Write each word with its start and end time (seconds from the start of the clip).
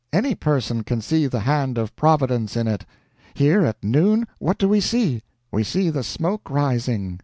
Any 0.11 0.33
person 0.33 0.83
can 0.83 0.99
see 0.99 1.27
the 1.27 1.41
hand 1.41 1.77
of 1.77 1.95
Providence 1.95 2.57
in 2.57 2.67
it. 2.67 2.87
Here 3.35 3.63
at 3.63 3.83
noon 3.83 4.25
what 4.39 4.57
do 4.57 4.67
we 4.67 4.81
see? 4.81 5.21
We 5.51 5.63
see 5.63 5.91
the 5.91 6.01
smoke 6.01 6.49
rising. 6.49 7.19